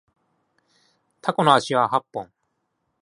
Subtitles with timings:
[1.21, 2.31] タコの足は八本